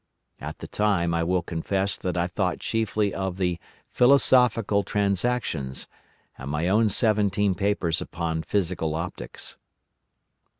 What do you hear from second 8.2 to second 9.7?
physical optics.